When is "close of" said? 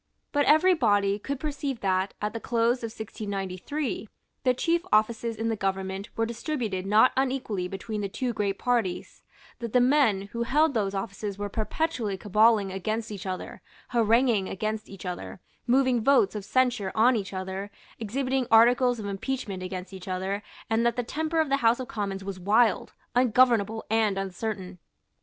2.39-2.89